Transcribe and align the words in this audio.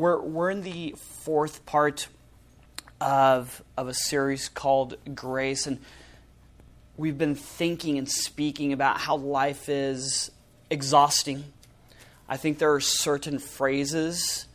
We're, 0.00 0.18
we're 0.18 0.50
in 0.50 0.62
the 0.62 0.94
fourth 0.96 1.66
part 1.66 2.08
of, 3.02 3.62
of 3.76 3.88
a 3.88 3.92
series 3.92 4.48
called 4.48 4.96
Grace, 5.14 5.66
and 5.66 5.78
we've 6.96 7.18
been 7.18 7.34
thinking 7.34 7.98
and 7.98 8.08
speaking 8.08 8.72
about 8.72 8.96
how 8.96 9.16
life 9.16 9.68
is 9.68 10.30
exhausting. 10.70 11.44
I 12.26 12.38
think 12.38 12.56
there 12.56 12.72
are 12.72 12.80
certain 12.80 13.38
phrases 13.38 14.46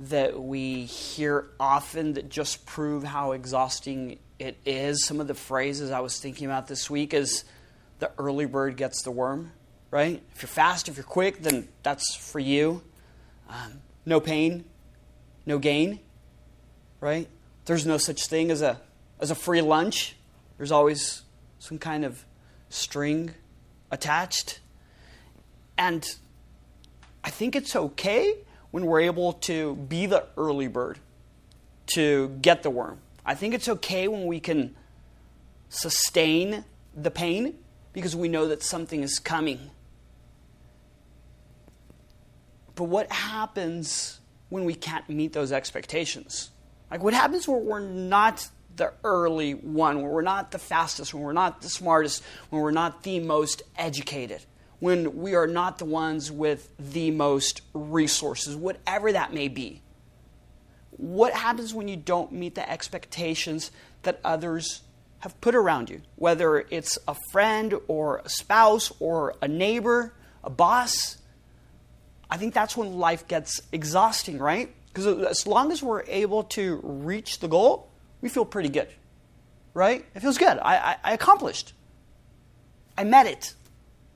that 0.00 0.42
we 0.42 0.86
hear 0.86 1.46
often 1.60 2.14
that 2.14 2.28
just 2.28 2.66
prove 2.66 3.04
how 3.04 3.30
exhausting 3.30 4.18
it 4.40 4.56
is. 4.66 5.06
Some 5.06 5.20
of 5.20 5.28
the 5.28 5.34
phrases 5.34 5.92
I 5.92 6.00
was 6.00 6.18
thinking 6.18 6.46
about 6.46 6.66
this 6.66 6.90
week 6.90 7.14
is 7.14 7.44
the 8.00 8.10
early 8.18 8.46
bird 8.46 8.76
gets 8.76 9.02
the 9.02 9.12
worm, 9.12 9.52
right? 9.92 10.20
If 10.34 10.42
you're 10.42 10.48
fast, 10.48 10.88
if 10.88 10.96
you're 10.96 11.04
quick, 11.04 11.40
then 11.40 11.68
that's 11.84 12.16
for 12.16 12.40
you. 12.40 12.82
Um, 13.48 13.74
no 14.04 14.18
pain, 14.18 14.64
no 15.48 15.58
gain, 15.58 15.98
right? 17.00 17.26
There's 17.64 17.86
no 17.86 17.96
such 17.96 18.26
thing 18.26 18.50
as 18.50 18.60
a, 18.60 18.80
as 19.18 19.30
a 19.30 19.34
free 19.34 19.62
lunch. 19.62 20.14
There's 20.58 20.70
always 20.70 21.22
some 21.58 21.78
kind 21.78 22.04
of 22.04 22.24
string 22.68 23.34
attached. 23.90 24.60
And 25.78 26.06
I 27.24 27.30
think 27.30 27.56
it's 27.56 27.74
okay 27.74 28.34
when 28.70 28.84
we're 28.84 29.00
able 29.00 29.32
to 29.32 29.74
be 29.74 30.04
the 30.04 30.26
early 30.36 30.68
bird 30.68 30.98
to 31.94 32.28
get 32.42 32.62
the 32.62 32.70
worm. 32.70 32.98
I 33.24 33.34
think 33.34 33.54
it's 33.54 33.68
okay 33.68 34.06
when 34.06 34.26
we 34.26 34.40
can 34.40 34.76
sustain 35.70 36.64
the 36.94 37.10
pain 37.10 37.54
because 37.94 38.14
we 38.14 38.28
know 38.28 38.48
that 38.48 38.62
something 38.62 39.02
is 39.02 39.18
coming. 39.18 39.70
But 42.74 42.84
what 42.84 43.10
happens 43.10 44.20
when 44.48 44.64
we 44.64 44.74
can't 44.74 45.08
meet 45.08 45.32
those 45.32 45.52
expectations? 45.52 46.50
Like, 46.90 47.02
what 47.02 47.14
happens 47.14 47.46
when 47.46 47.64
we're 47.64 47.80
not 47.80 48.48
the 48.76 48.92
early 49.04 49.52
one, 49.52 50.00
when 50.00 50.10
we're 50.10 50.22
not 50.22 50.50
the 50.52 50.58
fastest, 50.58 51.12
when 51.12 51.22
we're 51.22 51.32
not 51.32 51.60
the 51.60 51.68
smartest, 51.68 52.22
when 52.50 52.62
we're 52.62 52.70
not 52.70 53.02
the 53.02 53.20
most 53.20 53.62
educated, 53.76 54.44
when 54.78 55.18
we 55.18 55.34
are 55.34 55.46
not 55.46 55.78
the 55.78 55.84
ones 55.84 56.32
with 56.32 56.70
the 56.78 57.10
most 57.10 57.62
resources, 57.74 58.56
whatever 58.56 59.12
that 59.12 59.34
may 59.34 59.48
be? 59.48 59.82
What 60.92 61.32
happens 61.32 61.74
when 61.74 61.88
you 61.88 61.96
don't 61.96 62.32
meet 62.32 62.54
the 62.54 62.68
expectations 62.68 63.70
that 64.02 64.20
others 64.24 64.82
have 65.20 65.40
put 65.40 65.54
around 65.54 65.90
you? 65.90 66.02
Whether 66.16 66.66
it's 66.70 66.98
a 67.06 67.16
friend 67.30 67.74
or 67.86 68.18
a 68.24 68.28
spouse 68.28 68.92
or 68.98 69.34
a 69.42 69.48
neighbor, 69.48 70.14
a 70.42 70.50
boss, 70.50 71.17
I 72.30 72.36
think 72.36 72.54
that's 72.54 72.76
when 72.76 72.98
life 72.98 73.26
gets 73.26 73.60
exhausting, 73.72 74.38
right? 74.38 74.74
Because 74.88 75.06
as 75.06 75.46
long 75.46 75.72
as 75.72 75.82
we're 75.82 76.02
able 76.06 76.44
to 76.44 76.80
reach 76.82 77.40
the 77.40 77.48
goal, 77.48 77.90
we 78.20 78.28
feel 78.28 78.44
pretty 78.44 78.68
good, 78.68 78.88
right? 79.74 80.04
It 80.14 80.20
feels 80.20 80.38
good. 80.38 80.58
I, 80.58 80.76
I, 80.76 80.96
I 81.04 81.12
accomplished. 81.12 81.72
I 82.96 83.04
met 83.04 83.26
it. 83.26 83.54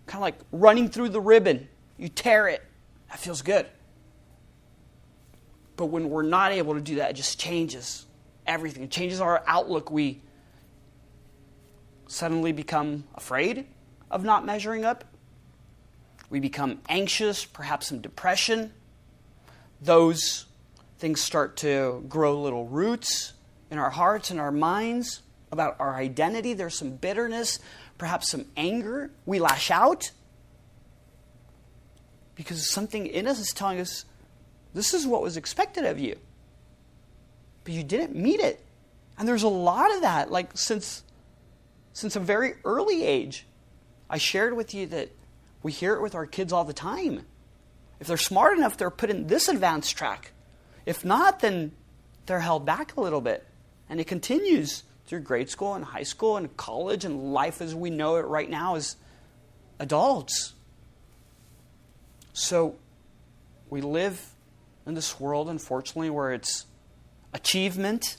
Kind 0.07 0.19
of 0.19 0.23
like 0.23 0.35
running 0.51 0.89
through 0.89 1.11
the 1.11 1.21
ribbon. 1.21 1.69
You 1.97 2.09
tear 2.09 2.49
it. 2.49 2.63
That 3.09 3.19
feels 3.19 3.43
good. 3.43 3.67
But 5.77 5.87
when 5.87 6.11
we're 6.11 6.23
not 6.23 6.53
able 6.53 6.75
to 6.75 6.81
do 6.81 6.97
that, 6.97 7.11
it 7.11 7.15
just 7.15 7.39
changes 7.39 8.07
everything. 8.47 8.83
It 8.83 8.91
changes 8.91 9.21
our 9.21 9.43
outlook. 9.47 9.91
We 9.91 10.21
suddenly 12.09 12.53
become 12.53 13.05
afraid 13.15 13.67
of 14.11 14.25
not 14.25 14.45
measuring 14.45 14.85
up. 14.85 15.05
We 16.33 16.41
become 16.41 16.81
anxious, 16.89 17.45
perhaps 17.45 17.89
some 17.89 18.01
depression. 18.01 18.73
Those 19.83 20.47
things 20.99 21.21
start 21.21 21.59
to 21.59 22.03
grow 22.09 22.41
little 22.41 22.67
roots 22.67 23.35
in 23.71 23.77
our 23.77 23.91
hearts 23.91 24.31
and 24.31 24.41
our 24.41 24.51
minds 24.51 25.21
about 25.51 25.77
our 25.79 25.95
identity. 25.95 26.55
There's 26.55 26.79
some 26.79 26.93
bitterness, 26.93 27.59
perhaps 27.99 28.31
some 28.31 28.47
anger. 28.57 29.11
We 29.27 29.41
lash 29.41 29.71
out 29.71 30.11
because 32.35 32.73
something 32.73 33.07
in 33.07 33.27
us 33.27 33.39
is 33.39 33.49
telling 33.49 33.79
us 33.79 34.07
this 34.73 34.95
is 34.95 35.07
what 35.07 35.21
was 35.21 35.37
expected 35.37 35.85
of 35.85 35.99
you. 35.99 36.17
But 37.65 37.75
you 37.75 37.83
didn't 37.83 38.17
meet 38.17 38.41
it. 38.41 38.65
And 39.19 39.29
there's 39.29 39.43
a 39.43 39.49
lot 39.49 39.95
of 39.95 40.01
that, 40.01 40.31
like 40.31 40.53
since 40.57 41.03
since 41.93 42.17
a 42.17 42.21
very 42.21 42.55
early 42.65 43.05
age. 43.05 43.45
I 44.09 44.17
shared 44.17 44.57
with 44.57 44.73
you 44.73 44.87
that 44.87 45.11
we 45.63 45.73
hear 45.73 45.95
it 45.95 46.03
with 46.03 46.15
our 46.15 46.27
kids 46.27 46.53
all 46.53 46.65
the 46.65 46.73
time. 46.73 47.25
If 48.01 48.07
they're 48.07 48.17
smart 48.17 48.57
enough, 48.57 48.77
they're 48.77 48.91
put 48.91 49.11
in 49.11 49.29
this 49.29 49.49
advanced 49.49 49.97
track. 49.97 50.33
If 50.87 51.05
not, 51.05 51.41
then 51.41 51.73
they're 52.27 52.41
held 52.41 52.67
back 52.67 52.97
a 52.97 53.01
little 53.01 53.21
bit. 53.21 53.47
And 53.89 54.01
it 54.01 54.07
continues 54.07 54.83
through 55.07 55.21
grade 55.21 55.51
school 55.51 55.75
and 55.75 55.85
high 55.85 56.03
school 56.03 56.37
and 56.37 56.57
college 56.57 57.05
and 57.05 57.33
life 57.33 57.61
as 57.61 57.75
we 57.75 57.91
know 57.91 58.17
it 58.17 58.27
right 58.27 58.49
now 58.49 58.75
as 58.77 58.97
adults. 59.79 60.55
So 62.33 62.77
we 63.69 63.81
live 63.81 64.33
in 64.87 64.95
this 64.95 65.21
world, 65.21 65.49
unfortunately, 65.49 66.11
where 66.11 66.33
it's 66.33 66.67
achievement, 67.33 68.17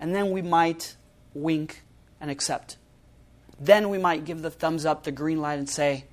and 0.00 0.14
then 0.14 0.30
we 0.30 0.42
might 0.42 0.96
wink 1.34 1.82
and 2.20 2.30
accept. 2.30 2.76
Then 3.60 3.88
we 3.88 3.98
might 3.98 4.24
give 4.24 4.42
the 4.42 4.50
thumbs 4.50 4.86
up, 4.86 5.02
the 5.02 5.12
green 5.12 5.40
light, 5.40 5.58
and 5.58 5.68
say, 5.68 6.04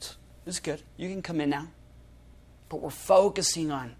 This 0.00 0.16
is 0.46 0.60
good. 0.60 0.82
You 0.96 1.08
can 1.08 1.22
come 1.22 1.40
in 1.40 1.50
now. 1.50 1.68
But 2.68 2.80
we're 2.80 2.90
focusing 2.90 3.70
on 3.70 3.94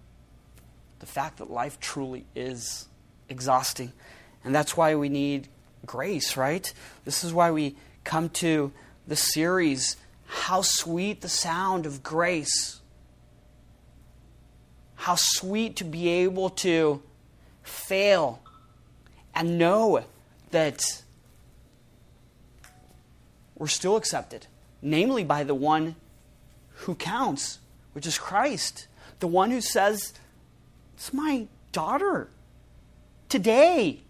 the 0.99 1.05
fact 1.05 1.37
that 1.37 1.49
life 1.49 1.79
truly 1.79 2.25
is 2.35 2.87
exhausting. 3.29 3.91
And 4.43 4.53
that's 4.53 4.77
why 4.77 4.95
we 4.95 5.09
need 5.09 5.47
grace, 5.85 6.37
right? 6.37 6.71
This 7.05 7.23
is 7.23 7.33
why 7.33 7.51
we 7.51 7.75
come 8.03 8.29
to 8.29 8.71
the 9.07 9.15
series, 9.15 9.97
How 10.25 10.61
Sweet 10.61 11.21
the 11.21 11.29
Sound 11.29 11.85
of 11.85 12.03
Grace. 12.03 12.81
How 14.95 15.15
sweet 15.15 15.75
to 15.77 15.83
be 15.83 16.09
able 16.09 16.49
to 16.49 17.01
fail 17.63 18.41
and 19.33 19.57
know 19.57 20.03
that 20.51 21.03
we're 23.57 23.67
still 23.67 23.95
accepted, 23.95 24.47
namely 24.81 25.23
by 25.23 25.43
the 25.43 25.55
one 25.55 25.95
who 26.69 26.95
counts, 26.95 27.59
which 27.93 28.05
is 28.05 28.17
Christ. 28.17 28.87
The 29.19 29.27
one 29.27 29.51
who 29.51 29.61
says, 29.61 30.13
It's 30.95 31.13
my 31.13 31.47
daughter. 31.71 32.29
Today, 33.29 34.01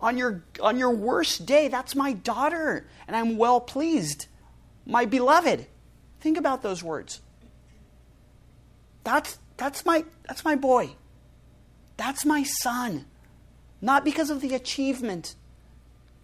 on 0.00 0.16
your, 0.16 0.42
on 0.62 0.78
your 0.78 0.90
worst 0.90 1.46
day, 1.46 1.68
that's 1.68 1.94
my 1.94 2.12
daughter, 2.12 2.86
and 3.06 3.16
I'm 3.16 3.36
well 3.36 3.60
pleased. 3.60 4.26
My 4.86 5.04
beloved. 5.04 5.66
Think 6.20 6.38
about 6.38 6.62
those 6.62 6.82
words. 6.82 7.20
That's, 9.04 9.38
that's, 9.56 9.84
my, 9.84 10.04
that's 10.26 10.44
my 10.44 10.56
boy. 10.56 10.90
That's 11.96 12.24
my 12.24 12.42
son. 12.42 13.06
Not 13.80 14.04
because 14.04 14.30
of 14.30 14.40
the 14.40 14.54
achievement, 14.54 15.34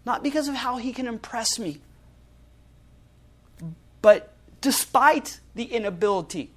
not 0.04 0.22
because 0.22 0.48
of 0.48 0.54
how 0.54 0.78
he 0.78 0.92
can 0.92 1.06
impress 1.06 1.58
me, 1.58 1.80
but 4.02 4.32
despite 4.60 5.40
the 5.54 5.64
inability 5.64 6.50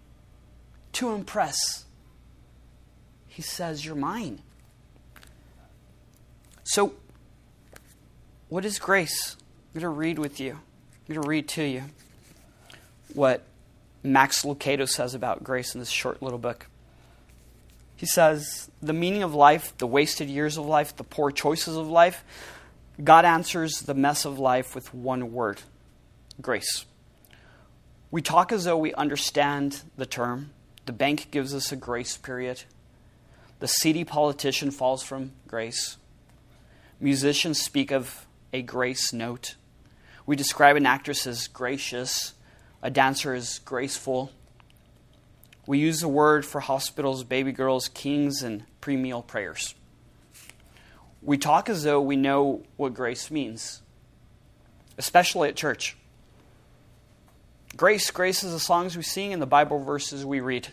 to 0.93 1.11
impress, 1.11 1.85
he 3.27 3.41
says, 3.41 3.85
You're 3.85 3.95
mine. 3.95 4.41
So, 6.63 6.93
what 8.49 8.65
is 8.65 8.79
grace? 8.79 9.35
I'm 9.73 9.81
going 9.81 9.93
to 9.93 9.97
read 9.97 10.19
with 10.19 10.39
you. 10.39 10.51
I'm 10.53 11.13
going 11.13 11.21
to 11.21 11.27
read 11.27 11.47
to 11.49 11.63
you 11.63 11.83
what 13.13 13.43
Max 14.03 14.43
Lucado 14.43 14.87
says 14.87 15.13
about 15.13 15.43
grace 15.43 15.75
in 15.75 15.79
this 15.79 15.89
short 15.89 16.21
little 16.21 16.39
book. 16.39 16.67
He 17.95 18.05
says, 18.05 18.69
The 18.81 18.93
meaning 18.93 19.23
of 19.23 19.35
life, 19.35 19.77
the 19.77 19.87
wasted 19.87 20.29
years 20.29 20.57
of 20.57 20.65
life, 20.65 20.95
the 20.95 21.03
poor 21.03 21.29
choices 21.31 21.75
of 21.77 21.87
life, 21.87 22.23
God 23.03 23.25
answers 23.25 23.81
the 23.81 23.93
mess 23.93 24.25
of 24.25 24.39
life 24.39 24.73
with 24.73 24.93
one 24.93 25.33
word 25.33 25.61
grace. 26.41 26.85
We 28.15 28.21
talk 28.21 28.53
as 28.53 28.63
though 28.63 28.77
we 28.77 28.93
understand 28.93 29.81
the 29.97 30.05
term. 30.05 30.51
The 30.85 30.93
bank 30.93 31.31
gives 31.31 31.53
us 31.53 31.73
a 31.73 31.75
grace 31.75 32.15
period. 32.15 32.63
The 33.59 33.67
seedy 33.67 34.05
politician 34.05 34.71
falls 34.71 35.03
from 35.03 35.33
grace. 35.49 35.97
Musicians 37.01 37.61
speak 37.61 37.91
of 37.91 38.25
a 38.53 38.61
grace 38.61 39.11
note. 39.11 39.55
We 40.25 40.37
describe 40.37 40.77
an 40.77 40.85
actress 40.85 41.27
as 41.27 41.49
gracious, 41.49 42.35
a 42.81 42.89
dancer 42.89 43.33
as 43.33 43.59
graceful. 43.59 44.31
We 45.67 45.79
use 45.79 45.99
the 45.99 46.07
word 46.07 46.45
for 46.45 46.61
hospitals, 46.61 47.25
baby 47.25 47.51
girls, 47.51 47.89
kings, 47.89 48.43
and 48.43 48.63
pre 48.79 48.95
meal 48.95 49.23
prayers. 49.23 49.75
We 51.21 51.37
talk 51.37 51.67
as 51.67 51.83
though 51.83 51.99
we 51.99 52.15
know 52.15 52.63
what 52.77 52.93
grace 52.93 53.29
means, 53.29 53.81
especially 54.97 55.49
at 55.49 55.57
church. 55.57 55.97
Grace, 57.77 58.09
grace 58.09 58.43
is 58.43 58.53
the 58.53 58.59
songs 58.59 58.95
we 58.95 59.03
sing 59.03 59.33
and 59.33 59.41
the 59.41 59.47
Bible 59.47 59.83
verses 59.83 60.25
we 60.25 60.39
read. 60.39 60.69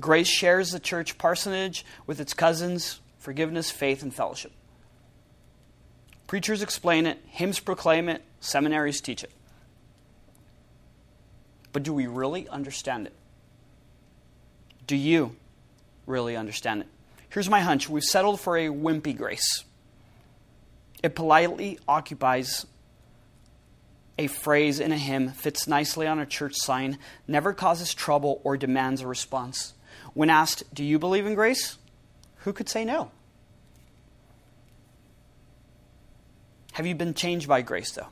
Grace 0.00 0.28
shares 0.28 0.70
the 0.70 0.78
church 0.80 1.18
parsonage 1.18 1.84
with 2.06 2.20
its 2.20 2.32
cousins, 2.32 3.00
forgiveness, 3.18 3.70
faith, 3.70 4.02
and 4.02 4.14
fellowship. 4.14 4.52
Preachers 6.26 6.62
explain 6.62 7.06
it, 7.06 7.18
hymns 7.26 7.58
proclaim 7.58 8.08
it, 8.08 8.22
seminaries 8.40 9.00
teach 9.00 9.24
it. 9.24 9.32
But 11.72 11.82
do 11.82 11.92
we 11.92 12.06
really 12.06 12.48
understand 12.48 13.06
it? 13.06 13.14
Do 14.86 14.96
you 14.96 15.36
really 16.06 16.36
understand 16.36 16.82
it? 16.82 16.88
Here's 17.28 17.48
my 17.48 17.60
hunch 17.60 17.88
we've 17.88 18.02
settled 18.04 18.40
for 18.40 18.56
a 18.56 18.68
wimpy 18.68 19.16
grace. 19.16 19.64
It 21.02 21.14
politely 21.14 21.78
occupies 21.88 22.66
a 24.18 24.26
phrase 24.26 24.80
in 24.80 24.92
a 24.92 24.98
hymn, 24.98 25.30
fits 25.30 25.66
nicely 25.66 26.06
on 26.06 26.18
a 26.18 26.26
church 26.26 26.54
sign, 26.56 26.98
never 27.26 27.52
causes 27.52 27.94
trouble 27.94 28.40
or 28.44 28.56
demands 28.56 29.00
a 29.00 29.06
response. 29.06 29.74
When 30.14 30.30
asked, 30.30 30.62
Do 30.74 30.84
you 30.84 30.98
believe 30.98 31.26
in 31.26 31.34
grace? 31.34 31.78
Who 32.38 32.52
could 32.52 32.68
say 32.68 32.84
no? 32.84 33.10
Have 36.72 36.86
you 36.86 36.94
been 36.94 37.14
changed 37.14 37.48
by 37.48 37.62
grace, 37.62 37.92
though? 37.92 38.08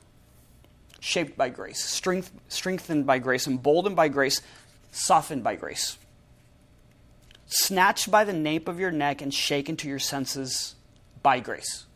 Shaped 1.01 1.37
by 1.37 1.49
grace, 1.49 1.83
strength, 1.83 2.31
strengthened 2.49 3.07
by 3.07 3.19
grace, 3.19 3.47
emboldened 3.47 3.97
by 3.97 4.09
grace, 4.09 4.43
softened 4.93 5.43
by 5.43 5.57
grace, 5.57 5.97
snatched 7.47 8.11
by 8.11 8.25
the 8.25 8.35
nape 8.35 8.69
of 8.69 8.79
your 8.79 8.91
neck 8.91 9.23
and 9.23 9.33
shaken 9.33 9.77
to 9.77 9.89
your 9.89 9.99
senses 9.99 10.75
by 11.23 11.41
grace. 11.41 11.87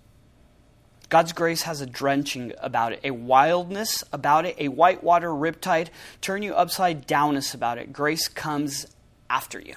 God's 1.09 1.33
grace 1.33 1.63
has 1.63 1.81
a 1.81 1.87
drenching 1.87 2.53
about 2.59 2.93
it, 2.93 3.01
a 3.05 3.11
wildness 3.11 4.03
about 4.13 4.47
it, 4.47 4.57
a 4.59 4.69
whitewater 4.69 5.29
riptide, 5.29 5.89
turn 6.21 6.43
you 6.43 6.55
upside 6.55 7.07
downness 7.07 7.55
about 7.55 7.79
it. 7.79 7.93
Grace 7.93 8.27
comes 8.27 8.87
after 9.29 9.61
you. 9.61 9.75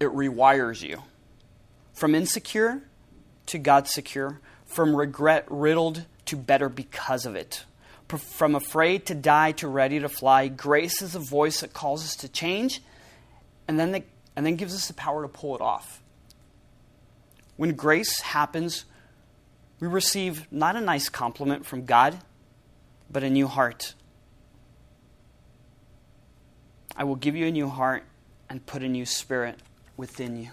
It 0.00 0.08
rewires 0.08 0.82
you. 0.82 1.02
From 1.92 2.14
insecure 2.14 2.82
to 3.46 3.58
God 3.58 3.88
secure, 3.88 4.40
from 4.64 4.96
regret 4.96 5.44
riddled 5.48 6.04
to 6.26 6.36
better 6.36 6.68
because 6.68 7.26
of 7.26 7.36
it. 7.36 7.64
From 8.08 8.54
afraid 8.54 9.06
to 9.06 9.14
die 9.14 9.52
to 9.52 9.68
ready 9.68 9.98
to 9.98 10.08
fly, 10.08 10.48
grace 10.48 11.02
is 11.02 11.14
a 11.14 11.20
voice 11.20 11.60
that 11.60 11.72
calls 11.72 12.04
us 12.04 12.16
to 12.16 12.28
change 12.28 12.80
and 13.66 13.78
then, 13.78 13.92
the, 13.92 14.02
and 14.36 14.44
then 14.44 14.56
gives 14.56 14.74
us 14.74 14.86
the 14.88 14.94
power 14.94 15.22
to 15.22 15.28
pull 15.28 15.54
it 15.54 15.60
off. 15.60 16.02
When 17.56 17.74
grace 17.74 18.20
happens, 18.20 18.84
we 19.80 19.88
receive 19.88 20.46
not 20.50 20.76
a 20.76 20.80
nice 20.80 21.08
compliment 21.08 21.66
from 21.66 21.84
God, 21.84 22.18
but 23.10 23.22
a 23.22 23.30
new 23.30 23.46
heart. 23.46 23.94
I 26.96 27.04
will 27.04 27.16
give 27.16 27.34
you 27.34 27.46
a 27.46 27.50
new 27.50 27.68
heart 27.68 28.04
and 28.48 28.64
put 28.64 28.82
a 28.82 28.88
new 28.88 29.04
spirit 29.04 29.58
within 29.96 30.36
you. 30.36 30.50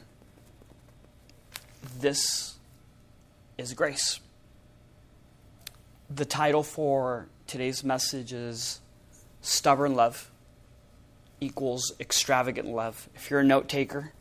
This 2.00 2.56
is 3.58 3.74
grace. 3.74 4.20
The 6.10 6.26
title 6.26 6.64
for 6.64 7.28
today's 7.48 7.84
message 7.84 8.34
is 8.34 8.82
Stubborn 9.42 9.96
Love 9.96 10.32
equals 11.40 11.94
Extravagant 12.00 12.68
Love. 12.68 13.08
If 13.16 13.30
you're 13.30 13.40
a 13.40 13.44
note 13.44 13.70
taker, 13.70 14.14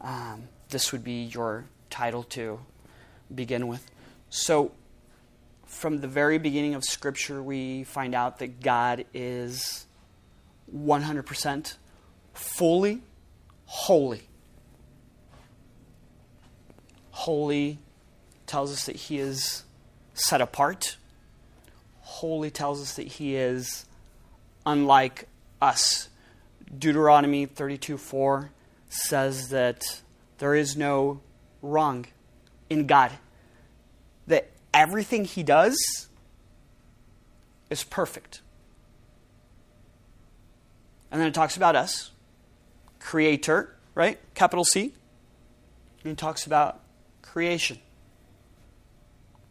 um, 0.00 0.48
this 0.70 0.92
would 0.92 1.04
be 1.04 1.24
your 1.24 1.66
title 1.90 2.22
to 2.24 2.60
begin 3.34 3.68
with. 3.68 3.90
So, 4.30 4.72
from 5.66 6.00
the 6.00 6.08
very 6.08 6.38
beginning 6.38 6.74
of 6.74 6.84
Scripture, 6.84 7.42
we 7.42 7.84
find 7.84 8.14
out 8.14 8.38
that 8.38 8.60
God 8.60 9.04
is 9.14 9.86
100% 10.74 11.74
fully 12.34 13.02
holy. 13.64 14.22
Holy 17.10 17.78
tells 18.46 18.72
us 18.72 18.86
that 18.86 18.96
He 18.96 19.18
is 19.18 19.64
set 20.14 20.40
apart. 20.40 20.96
Holy 22.00 22.50
tells 22.50 22.82
us 22.82 22.94
that 22.94 23.06
He 23.06 23.34
is 23.34 23.86
unlike 24.66 25.28
us. 25.60 26.08
Deuteronomy 26.78 27.46
32 27.46 27.96
4 27.96 28.50
says 28.90 29.48
that 29.48 30.02
there 30.38 30.54
is 30.54 30.76
no 30.76 31.20
wrong 31.62 32.06
in 32.68 32.86
God 32.86 33.12
everything 34.72 35.24
he 35.24 35.42
does 35.42 36.08
is 37.70 37.84
perfect. 37.84 38.40
And 41.10 41.20
then 41.20 41.28
it 41.28 41.34
talks 41.34 41.56
about 41.56 41.76
us, 41.76 42.10
creator, 43.00 43.74
right? 43.94 44.18
Capital 44.34 44.64
C. 44.64 44.92
And 46.04 46.12
it 46.12 46.18
talks 46.18 46.46
about 46.46 46.80
creation. 47.22 47.78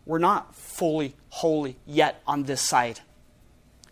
We're 0.06 0.20
not 0.20 0.56
fully 0.56 1.16
holy 1.30 1.78
yet 1.86 2.22
on 2.26 2.44
this 2.44 2.62
side. 2.62 3.02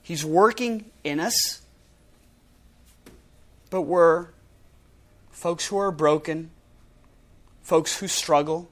He's 0.01 0.23
working 0.23 0.85
in 1.03 1.19
us, 1.19 1.61
but 3.69 3.81
we're 3.81 4.27
folks 5.31 5.65
who 5.65 5.77
are 5.77 5.91
broken, 5.91 6.51
folks 7.63 7.97
who 7.97 8.07
struggle, 8.07 8.69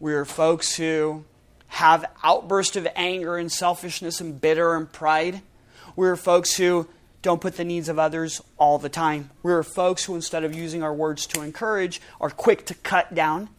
we're 0.00 0.24
folks 0.24 0.74
who 0.76 1.24
have 1.68 2.04
outbursts 2.24 2.74
of 2.74 2.88
anger 2.96 3.36
and 3.36 3.52
selfishness 3.52 4.20
and 4.20 4.40
bitter 4.40 4.74
and 4.74 4.90
pride. 4.90 5.42
We're 5.94 6.16
folks 6.16 6.56
who 6.56 6.88
don't 7.22 7.40
put 7.40 7.56
the 7.56 7.64
needs 7.64 7.88
of 7.90 7.98
others 7.98 8.40
all 8.56 8.78
the 8.78 8.88
time. 8.88 9.30
We're 9.42 9.62
folks 9.62 10.04
who, 10.04 10.14
instead 10.14 10.42
of 10.42 10.54
using 10.54 10.82
our 10.82 10.94
words 10.94 11.26
to 11.28 11.42
encourage, 11.42 12.00
are 12.18 12.30
quick 12.30 12.64
to 12.66 12.74
cut 12.74 13.14
down, 13.14 13.50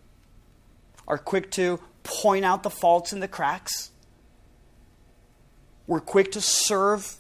are 1.08 1.20
quick 1.20 1.52
to 1.52 1.80
point 2.04 2.44
out 2.44 2.64
the 2.64 2.72
faults 2.72 3.14
and 3.14 3.22
the 3.22 3.28
cracks. 3.28 3.92
We're 5.86 6.00
quick 6.00 6.32
to 6.32 6.42
serve 6.42 7.18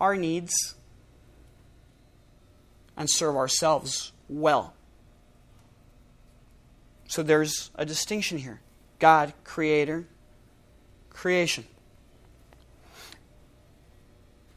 our 0.00 0.16
needs 0.16 0.74
and 2.96 3.08
serve 3.08 3.36
ourselves 3.36 4.10
well. 4.28 4.74
So 7.10 7.24
there's 7.24 7.72
a 7.74 7.84
distinction 7.84 8.38
here 8.38 8.60
God, 9.00 9.34
creator, 9.42 10.06
creation. 11.10 11.64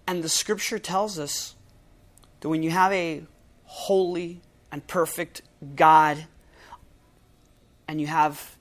And 0.05 0.23
the 0.23 0.29
scripture 0.29 0.77
tells 0.77 1.17
us 1.17 1.55
that 2.41 2.50
when 2.50 2.61
you 2.61 2.69
have 2.69 2.91
a 2.91 3.23
holy 3.63 4.41
and 4.71 4.85
perfect 4.85 5.41
God, 5.75 6.25
and 7.87 7.99
you 7.99 8.06
have 8.06 8.56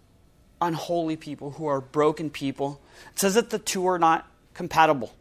unholy 0.62 1.16
people 1.16 1.50
who 1.50 1.66
are 1.66 1.82
broken 1.82 2.30
people, 2.30 2.80
it 3.12 3.20
says 3.20 3.34
that 3.34 3.50
the 3.50 3.58
two 3.58 3.86
are 3.86 3.98
not 3.98 4.26
compatible. 4.54 5.12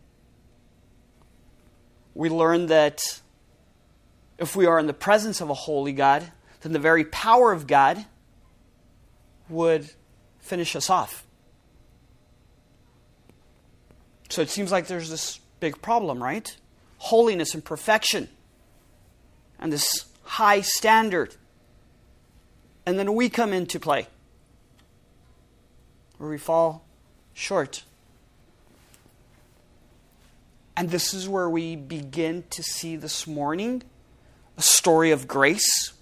We 2.16 2.30
learn 2.30 2.68
that 2.68 3.02
if 4.38 4.56
we 4.56 4.66
are 4.66 4.80
in 4.80 4.88
the 4.88 4.94
presence 4.94 5.42
of 5.42 5.50
a 5.50 5.54
holy 5.54 5.92
God, 5.92 6.32
then 6.62 6.72
the 6.72 6.80
very 6.80 7.04
power 7.04 7.52
of 7.52 7.68
God 7.68 8.06
would 9.52 9.92
finish 10.40 10.76
us 10.76 10.90
off. 10.90 11.26
So 14.30 14.42
it 14.42 14.50
seems 14.50 14.72
like 14.72 14.88
there's 14.88 15.10
this 15.10 15.40
big 15.60 15.82
problem, 15.82 16.24
right? 16.24 16.56
Holiness 16.98 17.54
and 17.54 17.64
perfection, 17.64 18.30
and 19.60 19.72
this 19.72 20.06
high 20.24 20.62
standard. 20.62 21.36
And 22.86 22.98
then 22.98 23.14
we 23.14 23.30
come 23.30 23.54
into 23.54 23.80
play, 23.80 24.08
where 26.18 26.30
we 26.30 26.38
fall 26.38 26.86
short. 27.34 27.84
And 30.78 30.90
this 30.90 31.14
is 31.14 31.28
where 31.28 31.50
we 31.50 31.76
begin 31.76 32.46
to 32.52 32.64
see 32.64 32.96
this 32.96 33.28
morning 33.28 33.84
a 34.58 34.62
story 34.62 35.12
of 35.12 35.28
grace, 35.28 35.94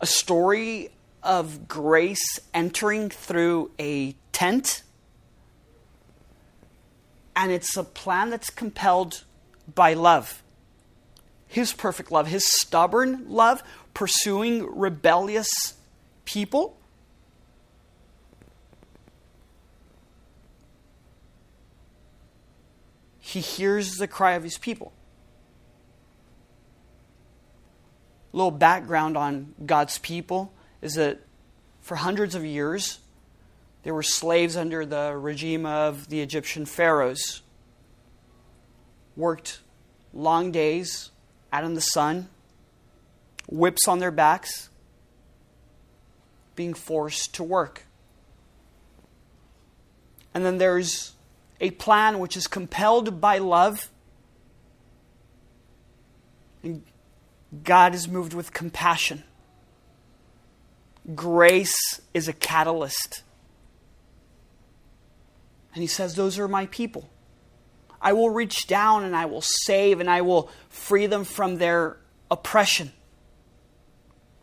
a 0.00 0.06
story 0.06 0.90
of 1.28 1.68
grace 1.68 2.40
entering 2.54 3.10
through 3.10 3.70
a 3.78 4.14
tent. 4.32 4.82
And 7.36 7.52
it's 7.52 7.76
a 7.76 7.84
plan 7.84 8.30
that's 8.30 8.48
compelled 8.48 9.24
by 9.72 9.92
love. 9.92 10.42
His 11.46 11.74
perfect 11.74 12.10
love, 12.10 12.28
his 12.28 12.50
stubborn 12.50 13.26
love, 13.28 13.62
pursuing 13.92 14.66
rebellious 14.74 15.74
people. 16.24 16.78
He 23.18 23.40
hears 23.40 23.96
the 23.96 24.08
cry 24.08 24.32
of 24.32 24.42
his 24.42 24.56
people. 24.56 24.94
Little 28.32 28.50
background 28.50 29.18
on 29.18 29.54
God's 29.66 29.98
people 29.98 30.54
is 30.80 30.94
that 30.94 31.20
for 31.80 31.96
hundreds 31.96 32.34
of 32.34 32.44
years, 32.44 32.98
there 33.82 33.94
were 33.94 34.02
slaves 34.02 34.56
under 34.56 34.84
the 34.84 35.16
regime 35.16 35.64
of 35.64 36.08
the 36.08 36.20
Egyptian 36.20 36.66
pharaohs, 36.66 37.42
worked 39.16 39.60
long 40.12 40.52
days 40.52 41.10
out 41.52 41.64
in 41.64 41.74
the 41.74 41.80
sun, 41.80 42.28
whips 43.48 43.88
on 43.88 43.98
their 43.98 44.10
backs, 44.10 44.68
being 46.54 46.74
forced 46.74 47.34
to 47.34 47.42
work. 47.42 47.84
And 50.34 50.44
then 50.44 50.58
there's 50.58 51.14
a 51.60 51.70
plan 51.72 52.18
which 52.18 52.36
is 52.36 52.46
compelled 52.46 53.20
by 53.20 53.38
love. 53.38 53.90
And 56.62 56.82
God 57.64 57.94
is 57.94 58.06
moved 58.06 58.34
with 58.34 58.52
compassion. 58.52 59.24
Grace 61.14 62.00
is 62.12 62.28
a 62.28 62.32
catalyst. 62.32 63.22
And 65.74 65.82
he 65.82 65.86
says, 65.86 66.14
Those 66.14 66.38
are 66.38 66.48
my 66.48 66.66
people. 66.66 67.08
I 68.00 68.12
will 68.12 68.30
reach 68.30 68.66
down 68.66 69.04
and 69.04 69.16
I 69.16 69.24
will 69.24 69.42
save 69.42 70.00
and 70.00 70.08
I 70.08 70.20
will 70.20 70.50
free 70.68 71.06
them 71.06 71.24
from 71.24 71.58
their 71.58 71.96
oppression. 72.30 72.92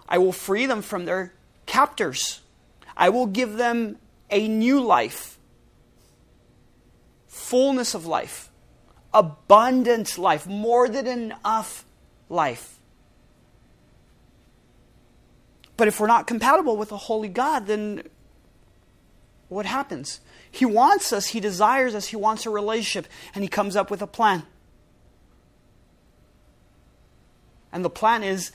I 0.07 0.17
will 0.17 0.31
free 0.31 0.65
them 0.65 0.81
from 0.81 1.05
their 1.05 1.33
captors. 1.65 2.41
I 2.97 3.09
will 3.09 3.27
give 3.27 3.57
them 3.57 3.97
a 4.29 4.47
new 4.47 4.81
life, 4.81 5.37
fullness 7.27 7.93
of 7.93 8.05
life, 8.05 8.49
abundant 9.13 10.17
life, 10.17 10.47
more 10.47 10.89
than 10.89 11.07
enough 11.07 11.85
life. 12.29 12.79
But 15.77 15.87
if 15.87 15.99
we're 15.99 16.07
not 16.07 16.27
compatible 16.27 16.77
with 16.77 16.91
a 16.91 16.97
holy 16.97 17.27
God, 17.27 17.67
then 17.67 18.03
what 19.49 19.65
happens? 19.65 20.21
He 20.49 20.65
wants 20.65 21.11
us, 21.11 21.27
He 21.27 21.39
desires 21.39 21.95
us, 21.95 22.07
He 22.07 22.15
wants 22.15 22.45
a 22.45 22.49
relationship, 22.49 23.11
and 23.33 23.43
He 23.43 23.47
comes 23.47 23.75
up 23.75 23.91
with 23.91 24.01
a 24.01 24.07
plan. 24.07 24.43
And 27.71 27.83
the 27.83 27.89
plan 27.89 28.23
is 28.23 28.51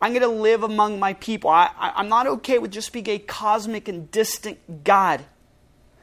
I'm 0.00 0.12
going 0.12 0.22
to 0.22 0.28
live 0.28 0.62
among 0.62 0.98
my 0.98 1.12
people. 1.14 1.50
I, 1.50 1.70
am 1.78 2.08
not 2.08 2.26
okay 2.26 2.58
with 2.58 2.70
just 2.70 2.92
being 2.92 3.08
a 3.08 3.18
cosmic 3.18 3.86
and 3.86 4.10
distant 4.10 4.84
God. 4.84 5.24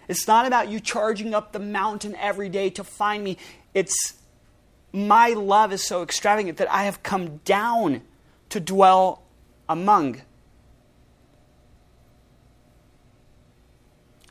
It's 0.07 0.27
not 0.27 0.45
about 0.45 0.69
you 0.69 0.79
charging 0.79 1.33
up 1.33 1.51
the 1.51 1.59
mountain 1.59 2.15
every 2.15 2.49
day 2.49 2.69
to 2.71 2.83
find 2.83 3.23
me. 3.23 3.37
It's 3.73 4.13
my 4.93 5.29
love 5.29 5.73
is 5.73 5.83
so 5.83 6.03
extravagant 6.03 6.57
that 6.59 6.71
I 6.71 6.83
have 6.83 7.01
come 7.03 7.37
down 7.37 8.01
to 8.49 8.59
dwell 8.59 9.23
among. 9.67 10.21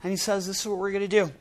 And 0.07 0.13
he 0.13 0.17
says, 0.17 0.47
This 0.47 0.61
is 0.61 0.69
what 0.69 0.79
we're 0.79 0.93
going 0.93 1.03
to 1.03 1.09
do. 1.09 1.33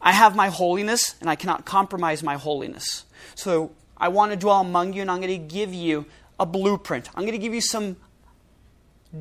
I 0.00 0.12
have 0.12 0.34
my 0.34 0.48
holiness, 0.48 1.16
and 1.20 1.28
I 1.28 1.36
cannot 1.36 1.66
compromise 1.66 2.22
my 2.22 2.36
holiness. 2.36 3.04
So 3.34 3.72
I 3.94 4.08
want 4.08 4.32
to 4.32 4.38
dwell 4.38 4.62
among 4.62 4.94
you, 4.94 5.02
and 5.02 5.10
I'm 5.10 5.20
going 5.20 5.38
to 5.38 5.54
give 5.54 5.74
you 5.74 6.06
a 6.40 6.46
blueprint. 6.46 7.10
I'm 7.14 7.24
going 7.24 7.32
to 7.32 7.38
give 7.38 7.52
you 7.52 7.60
some 7.60 7.96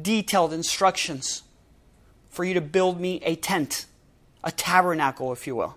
detailed 0.02 0.54
instructions 0.54 1.44
for 2.30 2.46
you 2.46 2.54
to 2.54 2.62
build 2.62 3.02
me 3.02 3.20
a 3.26 3.36
tent, 3.36 3.86
a 4.46 4.52
tabernacle, 4.54 5.34
if 5.34 5.46
you 5.46 5.54
will. 5.54 5.76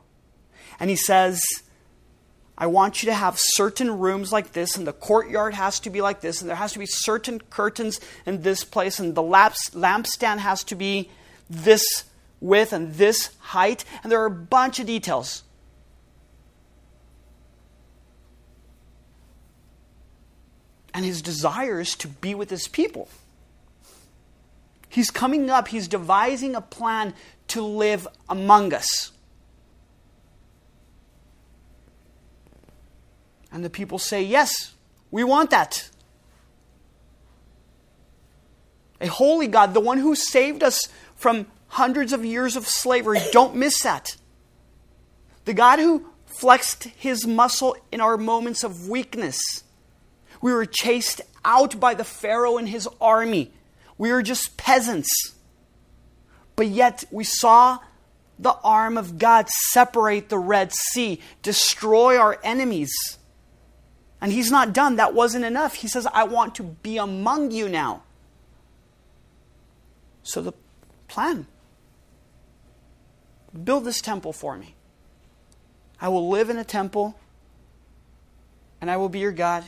And 0.79 0.89
he 0.89 0.97
says, 0.97 1.43
I 2.57 2.69
want 2.69 3.03
you 3.03 3.09
to 3.09 3.15
have 3.15 3.35
certain 3.37 3.99
rooms 3.99 4.31
like 4.33 4.53
this, 4.53 4.77
and 4.77 4.87
the 4.87 4.93
courtyard 4.93 5.55
has 5.55 5.81
to 5.81 5.91
be 5.91 6.03
like 6.03 6.21
this, 6.21 6.41
and 6.41 6.49
there 6.49 6.57
has 6.57 6.73
to 6.75 6.79
be 6.79 6.87
certain 6.87 7.41
curtains 7.41 7.99
in 8.27 8.43
this 8.43 8.63
place, 8.63 9.01
and 9.01 9.17
the 9.17 9.25
lampstand 9.25 10.39
has 10.39 10.63
to 10.63 10.77
be 10.77 11.11
this 11.49 12.05
width 12.41 12.73
and 12.73 12.95
this 12.95 13.31
height, 13.39 13.85
and 14.03 14.13
there 14.13 14.21
are 14.21 14.27
a 14.27 14.31
bunch 14.31 14.79
of 14.79 14.87
details. 14.87 15.43
And 20.93 21.05
his 21.05 21.23
desire 21.23 21.81
is 21.81 21.97
to 21.97 22.09
be 22.09 22.35
with 22.35 22.51
his 22.51 22.69
people. 22.69 23.09
He's 24.89 25.11
coming 25.11 25.51
up, 25.51 25.69
he's 25.69 25.89
devising 25.89 26.55
a 26.55 26.61
plan 26.61 27.15
to 27.49 27.63
live 27.63 28.07
among 28.29 28.73
us. 28.73 29.11
And 33.51 33.65
the 33.65 33.71
people 33.71 33.99
say, 33.99 34.23
Yes, 34.23 34.75
we 35.11 35.25
want 35.25 35.51
that. 35.51 35.89
A 39.01 39.07
holy 39.07 39.49
God, 39.49 39.75
the 39.75 39.81
one 39.81 39.99
who 39.99 40.15
saved 40.15 40.63
us 40.63 40.89
from 41.17 41.47
hundreds 41.69 42.13
of 42.13 42.25
years 42.25 42.57
of 42.57 42.67
slavery. 42.67 43.19
Don't 43.33 43.57
miss 43.57 43.83
that. 43.83 44.17
The 45.45 45.55
God 45.55 45.79
who 45.79 46.07
flexed 46.27 46.85
his 46.85 47.27
muscle 47.27 47.77
in 47.93 48.01
our 48.01 48.17
moments 48.17 48.65
of 48.65 48.89
weakness. 48.89 49.39
We 50.41 50.53
were 50.53 50.67
chased 50.67 51.21
out 51.45 51.79
by 51.79 51.95
the 51.95 52.05
Pharaoh 52.05 52.59
and 52.59 52.69
his 52.69 52.89
army. 53.01 53.53
We 53.99 54.11
were 54.11 54.23
just 54.23 54.57
peasants. 54.57 55.09
But 56.57 56.69
yet 56.69 57.05
we 57.11 57.25
saw 57.25 57.79
the 58.39 58.57
arm 58.65 58.99
of 58.99 59.19
God 59.19 59.49
separate 59.49 60.29
the 60.29 60.39
Red 60.39 60.73
Sea, 60.73 61.21
destroy 61.43 62.19
our 62.19 62.39
enemies. 62.43 62.93
And 64.21 64.33
he's 64.33 64.51
not 64.51 64.73
done. 64.73 64.97
That 64.97 65.15
wasn't 65.15 65.45
enough. 65.45 65.75
He 65.75 65.89
says, 65.89 66.07
I 66.07 66.25
want 66.25 66.55
to 66.57 66.63
be 66.63 66.97
among 66.97 67.51
you 67.51 67.69
now. 67.69 68.03
So 70.23 70.41
the 70.41 70.53
plan. 71.15 71.47
Build 73.63 73.85
this 73.85 74.01
temple 74.01 74.33
for 74.33 74.57
me. 74.57 74.75
I 76.01 76.09
will 76.09 76.29
live 76.29 76.51
in 76.51 76.59
a 76.59 76.65
temple, 76.65 77.17
and 78.81 78.91
I 78.91 78.97
will 78.97 79.09
be 79.09 79.21
your 79.21 79.31
God, 79.31 79.63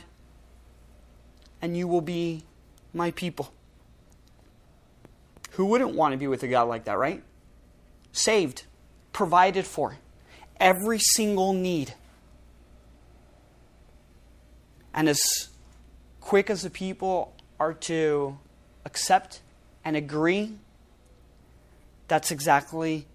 and 1.61 1.77
you 1.77 1.87
will 1.87 2.01
be 2.01 2.43
my 2.93 3.11
people. 3.11 3.53
Who 5.51 5.65
wouldn't 5.67 5.95
want 5.95 6.11
to 6.11 6.17
be 6.17 6.27
with 6.27 6.43
a 6.43 6.49
God 6.49 6.63
like 6.63 6.83
that, 6.83 6.97
right? 6.97 7.23
Saved, 8.11 8.65
provided 9.13 9.65
for, 9.65 9.97
every 10.59 10.99
single 10.99 11.53
need. 11.53 11.93
And 14.93 15.07
as 15.07 15.47
quick 16.19 16.49
as 16.49 16.61
the 16.63 16.69
people 16.69 17.33
are 17.57 17.73
to 17.73 18.37
accept 18.83 19.39
and 19.85 19.95
agree 19.95 20.57
that's 22.07 22.31
exactly 22.31 23.05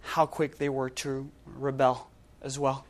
how 0.00 0.26
quick 0.26 0.58
they 0.58 0.68
were 0.68 0.90
to 0.90 1.30
rebel 1.46 2.10
as 2.42 2.58
well. 2.58 2.84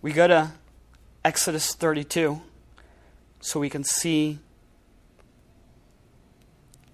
We 0.00 0.12
go 0.12 0.26
to 0.28 0.52
Exodus 1.24 1.74
32 1.74 2.40
so 3.40 3.60
we 3.60 3.70
can 3.70 3.84
see 3.84 4.38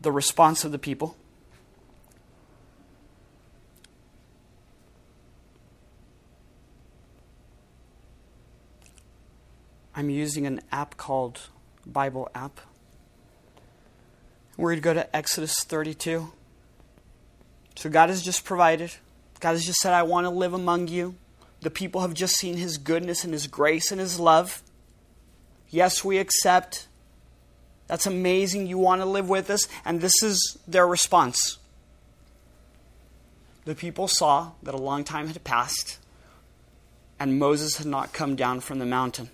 the 0.01 0.13
response 0.13 0.65
of 0.65 0.73
the 0.73 0.79
people. 0.79 1.17
I'm 9.95 10.09
using 10.09 10.47
an 10.47 10.63
app 10.73 10.97
called 10.97 11.41
Bible 11.85 12.31
app. 12.35 12.61
We're 14.61 14.73
going 14.73 14.77
to 14.77 14.83
go 14.83 14.95
to 14.95 15.17
Exodus 15.17 15.65
32. 15.65 16.31
So 17.77 17.89
God 17.89 18.11
has 18.11 18.21
just 18.21 18.45
provided. 18.45 18.93
God 19.41 19.53
has 19.53 19.65
just 19.65 19.79
said, 19.79 19.95
I 19.95 20.03
want 20.03 20.27
to 20.27 20.31
live 20.31 20.53
among 20.53 20.89
you. 20.89 21.15
The 21.63 21.71
people 21.71 22.03
have 22.03 22.13
just 22.13 22.37
seen 22.37 22.59
His 22.59 22.77
goodness 22.77 23.25
and 23.25 23.33
His 23.33 23.47
grace 23.47 23.91
and 23.91 23.99
His 23.99 24.21
love. 24.21 24.63
Yes, 25.71 26.05
we 26.05 26.19
accept. 26.19 26.89
That's 27.87 28.05
amazing. 28.05 28.67
You 28.67 28.77
want 28.77 29.01
to 29.01 29.07
live 29.07 29.31
with 29.31 29.49
us. 29.49 29.67
And 29.83 30.03
this 30.03 30.23
is 30.23 30.59
their 30.69 30.87
response. 30.87 31.57
The 33.65 33.75
people 33.75 34.09
saw 34.09 34.53
that 34.63 34.75
a 34.75 34.79
long 34.79 35.05
time 35.05 35.29
had 35.29 35.43
passed 35.43 35.99
and 37.19 37.39
Moses 37.39 37.77
had 37.77 37.87
not 37.87 38.13
come 38.13 38.37
down 38.37 38.61
from 38.61 38.79
the 38.79 38.85
mountain. 38.85 39.31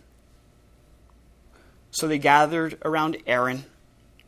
So 1.91 2.07
they 2.07 2.19
gathered 2.19 2.79
around 2.85 3.17
Aaron 3.27 3.65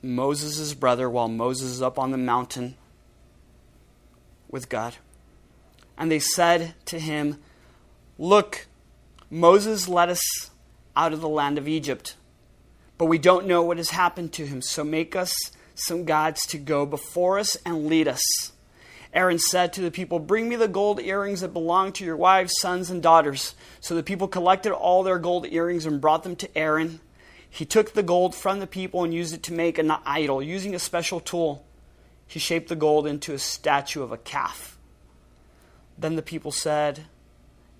Moses' 0.02 0.74
brother 0.74 1.08
while 1.10 1.28
Moses 1.28 1.70
is 1.70 1.82
up 1.82 1.98
on 1.98 2.10
the 2.10 2.18
mountain 2.18 2.76
with 4.48 4.68
God. 4.68 4.96
And 5.96 6.10
they 6.10 6.20
said 6.20 6.74
to 6.86 6.98
him, 6.98 7.38
Look, 8.18 8.66
Moses 9.30 9.88
led 9.88 10.08
us 10.08 10.50
out 10.96 11.12
of 11.12 11.20
the 11.20 11.28
land 11.28 11.58
of 11.58 11.68
Egypt, 11.68 12.16
but 12.96 13.06
we 13.06 13.18
don't 13.18 13.46
know 13.46 13.62
what 13.62 13.76
has 13.76 13.90
happened 13.90 14.32
to 14.34 14.46
him, 14.46 14.62
so 14.62 14.82
make 14.82 15.14
us 15.14 15.32
some 15.74 16.04
gods 16.04 16.46
to 16.46 16.58
go 16.58 16.86
before 16.86 17.38
us 17.38 17.56
and 17.64 17.86
lead 17.86 18.08
us. 18.08 18.22
Aaron 19.12 19.38
said 19.38 19.72
to 19.72 19.80
the 19.80 19.90
people, 19.90 20.18
Bring 20.18 20.48
me 20.48 20.56
the 20.56 20.68
gold 20.68 21.00
earrings 21.00 21.40
that 21.40 21.52
belong 21.52 21.92
to 21.92 22.04
your 22.04 22.16
wives, 22.16 22.52
sons, 22.60 22.90
and 22.90 23.02
daughters. 23.02 23.54
So 23.80 23.94
the 23.94 24.02
people 24.02 24.28
collected 24.28 24.72
all 24.72 25.02
their 25.02 25.18
gold 25.18 25.46
earrings 25.46 25.86
and 25.86 26.00
brought 26.00 26.24
them 26.24 26.36
to 26.36 26.58
Aaron. 26.58 27.00
He 27.50 27.64
took 27.64 27.94
the 27.94 28.02
gold 28.02 28.34
from 28.34 28.60
the 28.60 28.66
people 28.66 29.04
and 29.04 29.14
used 29.14 29.34
it 29.34 29.42
to 29.44 29.52
make 29.52 29.78
an 29.78 29.90
idol. 30.04 30.42
Using 30.42 30.74
a 30.74 30.78
special 30.78 31.20
tool, 31.20 31.64
he 32.26 32.38
shaped 32.38 32.68
the 32.68 32.76
gold 32.76 33.06
into 33.06 33.32
a 33.32 33.38
statue 33.38 34.02
of 34.02 34.12
a 34.12 34.18
calf. 34.18 34.78
Then 35.96 36.16
the 36.16 36.22
people 36.22 36.52
said, 36.52 37.06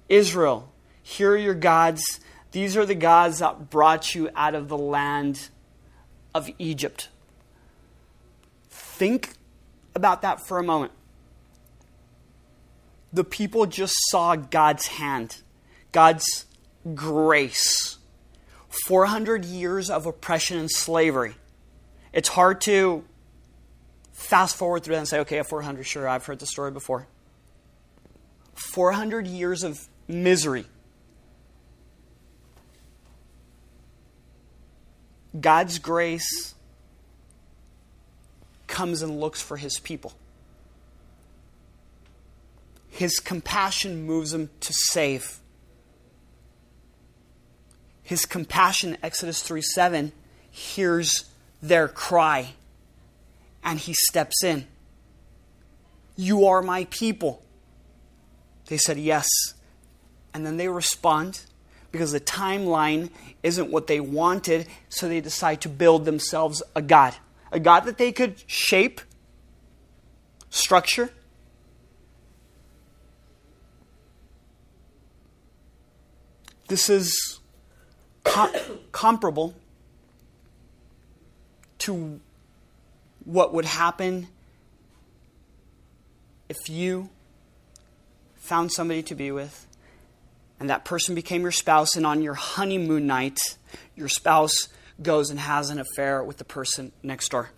Israel, 0.08 0.72
here 1.02 1.32
are 1.32 1.36
your 1.36 1.54
gods. 1.54 2.20
These 2.52 2.76
are 2.76 2.86
the 2.86 2.94
gods 2.94 3.40
that 3.40 3.70
brought 3.70 4.14
you 4.14 4.30
out 4.34 4.54
of 4.54 4.68
the 4.68 4.78
land 4.78 5.48
of 6.34 6.50
Egypt. 6.58 7.08
Think 8.70 9.34
about 9.94 10.22
that 10.22 10.40
for 10.40 10.58
a 10.58 10.62
moment. 10.62 10.92
The 13.12 13.24
people 13.24 13.66
just 13.66 13.94
saw 14.08 14.34
God's 14.34 14.86
hand, 14.86 15.42
God's 15.92 16.46
grace. 16.94 17.97
400 18.86 19.44
years 19.44 19.90
of 19.90 20.06
oppression 20.06 20.58
and 20.58 20.70
slavery. 20.70 21.34
It's 22.12 22.28
hard 22.28 22.60
to 22.62 23.04
fast 24.12 24.56
forward 24.56 24.82
through 24.82 24.94
that 24.94 25.00
and 25.00 25.08
say, 25.08 25.20
okay, 25.20 25.42
400, 25.42 25.84
sure, 25.84 26.08
I've 26.08 26.26
heard 26.26 26.38
the 26.38 26.46
story 26.46 26.70
before. 26.70 27.06
400 28.54 29.26
years 29.26 29.62
of 29.62 29.86
misery. 30.08 30.64
God's 35.38 35.78
grace 35.78 36.54
comes 38.66 39.02
and 39.02 39.20
looks 39.20 39.40
for 39.40 39.56
his 39.56 39.78
people. 39.78 40.12
His 42.88 43.18
compassion 43.18 44.04
moves 44.04 44.32
him 44.32 44.50
to 44.60 44.72
save. 44.72 45.38
His 48.08 48.24
compassion, 48.24 48.96
Exodus 49.02 49.42
3 49.42 49.60
7, 49.60 50.12
hears 50.50 51.26
their 51.60 51.88
cry 51.88 52.54
and 53.62 53.78
he 53.78 53.92
steps 53.92 54.42
in. 54.42 54.66
You 56.16 56.46
are 56.46 56.62
my 56.62 56.86
people. 56.86 57.42
They 58.68 58.78
said, 58.78 58.96
Yes. 58.98 59.28
And 60.32 60.46
then 60.46 60.56
they 60.56 60.68
respond 60.68 61.42
because 61.92 62.12
the 62.12 62.20
timeline 62.20 63.10
isn't 63.42 63.70
what 63.70 63.88
they 63.88 64.00
wanted, 64.00 64.68
so 64.88 65.06
they 65.06 65.20
decide 65.20 65.60
to 65.60 65.68
build 65.68 66.06
themselves 66.06 66.62
a 66.74 66.80
God. 66.80 67.14
A 67.52 67.60
God 67.60 67.80
that 67.80 67.98
they 67.98 68.10
could 68.10 68.42
shape, 68.46 69.02
structure. 70.48 71.10
This 76.68 76.88
is 76.88 77.37
com- 78.28 78.52
comparable 78.92 79.54
to 81.78 82.20
what 83.24 83.52
would 83.52 83.64
happen 83.64 84.28
if 86.48 86.68
you 86.68 87.10
found 88.36 88.72
somebody 88.72 89.02
to 89.02 89.14
be 89.14 89.30
with 89.30 89.66
and 90.60 90.70
that 90.70 90.84
person 90.84 91.14
became 91.14 91.42
your 91.42 91.52
spouse, 91.52 91.94
and 91.94 92.04
on 92.04 92.22
your 92.22 92.34
honeymoon 92.34 93.06
night, 93.06 93.38
your 93.94 94.08
spouse 94.08 94.68
goes 95.00 95.30
and 95.30 95.38
has 95.38 95.70
an 95.70 95.78
affair 95.78 96.22
with 96.24 96.38
the 96.38 96.44
person 96.44 96.90
next 97.02 97.28
door. 97.28 97.50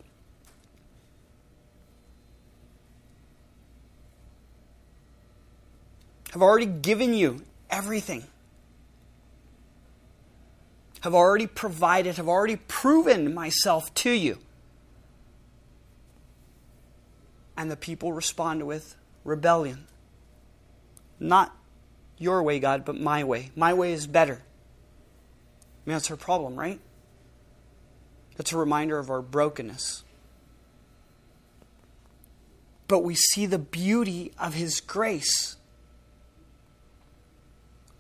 I've 6.35 6.43
already 6.43 6.67
given 6.67 7.15
you 7.15 7.43
everything. 7.71 8.25
Have 11.01 11.15
already 11.15 11.47
provided, 11.47 12.17
have 12.17 12.29
already 12.29 12.57
proven 12.57 13.33
myself 13.33 13.93
to 13.95 14.11
you. 14.11 14.39
And 17.57 17.71
the 17.71 17.77
people 17.77 18.13
respond 18.13 18.67
with 18.67 18.97
rebellion. 19.25 19.87
Not 21.19 21.55
your 22.19 22.43
way, 22.43 22.61
God, 22.61 22.85
but 22.85 22.97
my 22.99 23.25
way. 23.25 23.51
My 23.57 23.73
way 23.75 23.93
is 23.93 24.07
better. 24.07 24.35
I 24.35 25.89
mean, 25.89 25.95
that's 25.95 26.11
our 26.11 26.17
problem, 26.17 26.57
right? 26.57 26.81
That's 28.37 28.53
a 28.53 28.59
reminder 28.59 28.99
of 28.99 29.11
our 29.11 29.23
brokenness. 29.23 30.05
But 32.89 33.05
we 33.05 33.15
see 33.15 33.47
the 33.47 33.59
beauty 33.59 34.33
of 34.39 34.55
His 34.55 34.81
grace. 34.81 35.57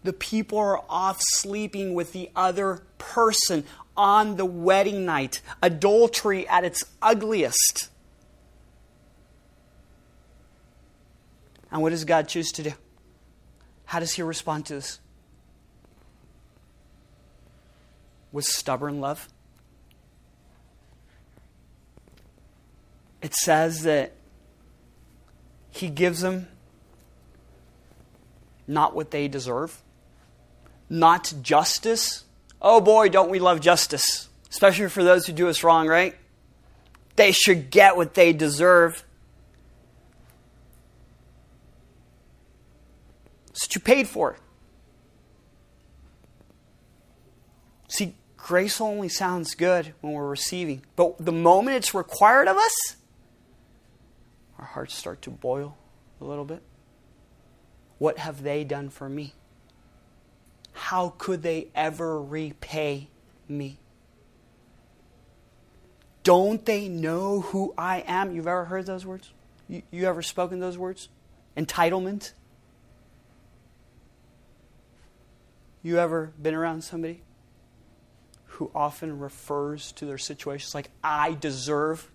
The 0.03 0.13
people 0.13 0.59
are 0.59 0.83
off 0.89 1.21
sleeping 1.21 1.95
with 1.95 2.13
the 2.13 2.31
other 2.35 2.83
person 2.99 3.65
on 3.97 4.37
the 4.37 4.47
wedding 4.47 5.05
night, 5.05 5.43
adultery 5.63 6.49
at 6.49 6.65
its 6.65 6.85
ugliest. 7.03 7.91
And 11.71 11.83
what 11.83 11.91
does 11.91 12.05
God 12.05 12.29
choose 12.29 12.51
to 12.53 12.63
do? 12.63 12.73
How 13.85 14.01
does 14.01 14.13
he 14.13 14.23
respond 14.23 14.67
to 14.67 14.75
this? 14.75 15.01
With 18.33 18.45
stubborn 18.45 19.01
love? 19.01 19.29
It 23.21 23.35
says 23.35 23.83
that 23.83 24.15
he 25.71 25.89
gives 25.89 26.21
them 26.21 26.49
not 28.67 28.95
what 28.95 29.11
they 29.11 29.29
deserve, 29.29 29.83
not 30.91 31.33
justice. 31.41 32.25
Oh 32.61 32.81
boy, 32.81 33.09
don't 33.09 33.31
we 33.31 33.39
love 33.39 33.61
justice, 33.61 34.29
especially 34.51 34.89
for 34.89 35.03
those 35.03 35.27
who 35.27 35.33
do 35.33 35.49
us 35.49 35.63
wrong, 35.63 35.87
right? 35.87 36.17
They 37.17 37.33
should 37.33 37.71
get 37.71 37.97
what 37.97 38.15
they 38.15 38.33
deserve. 38.33 39.05
It's 43.51 43.65
what 43.67 43.75
you 43.75 43.81
paid 43.81 44.09
for. 44.09 44.37
See, 47.89 48.15
grace 48.37 48.81
only 48.81 49.09
sounds 49.09 49.55
good 49.55 49.95
when 50.01 50.13
we're 50.13 50.29
receiving, 50.29 50.85
but 50.97 51.25
the 51.25 51.33
moment 51.33 51.77
it's 51.77 51.95
required 51.95 52.49
of 52.49 52.57
us, 52.57 52.97
our 54.59 54.65
hearts 54.65 54.95
start 54.95 55.23
to 55.23 55.31
boil 55.31 55.77
a 56.21 56.25
little 56.25 56.45
bit. 56.45 56.63
What 57.99 58.19
have 58.19 58.43
they 58.43 58.65
done 58.65 58.89
for 58.89 59.09
me? 59.09 59.35
How 60.81 61.11
could 61.19 61.43
they 61.43 61.69
ever 61.75 62.21
repay 62.21 63.11
me? 63.47 63.77
Don't 66.25 66.65
they 66.65 66.89
know 66.89 67.43
who 67.43 67.75
I 67.77 68.03
am? 68.07 68.35
You've 68.35 68.49
ever 68.49 68.65
heard 68.65 68.87
those 68.87 69.05
words? 69.05 69.31
You, 69.69 69.83
you 69.91 70.07
ever 70.07 70.23
spoken 70.23 70.59
those 70.59 70.79
words? 70.79 71.11
Entitlement? 71.55 72.33
You 75.83 75.99
ever 75.99 76.33
been 76.41 76.55
around 76.55 76.83
somebody 76.83 77.21
who 78.47 78.71
often 78.75 79.19
refers 79.19 79.93
to 79.93 80.07
their 80.07 80.19
situations 80.19 80.75
like, 80.75 80.91
I 81.05 81.35
deserve? 81.35 82.11